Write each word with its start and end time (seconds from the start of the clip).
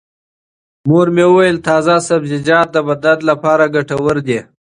مور 0.87 1.07
مې 1.15 1.25
وویل 1.29 1.57
چې 1.59 1.65
تازه 1.67 1.93
سبزیجات 2.09 2.67
د 2.73 2.77
بدن 2.87 3.17
لپاره 3.29 3.71
ګټور 3.75 4.15
دي. 4.27 4.39